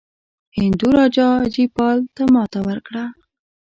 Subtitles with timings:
[0.57, 3.03] هندو راجا جیپال ته ماته ورکړه.